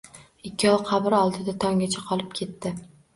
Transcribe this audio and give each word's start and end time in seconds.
Ikkov 0.49 0.79
qabr 0.87 1.15
oldida 1.17 1.55
tonggacha 1.65 2.03
qolib 2.09 2.33
ketdi. 2.41 2.73